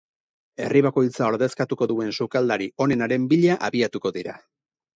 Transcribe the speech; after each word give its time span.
Herri 0.63 0.79
bakoitza 0.85 1.27
ordezkatuko 1.33 1.89
duen 1.93 2.11
sukaldari 2.19 2.71
onenaren 2.89 3.31
bila 3.35 3.61
abiatuko 3.69 4.17
dira. 4.21 4.39